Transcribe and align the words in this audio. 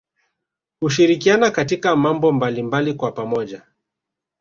Hushirikiana 0.81 1.51
katika 1.51 1.95
mambo 1.95 2.31
mbalimbali 2.31 2.93
kwa 2.93 3.11
pamoja 3.11 3.61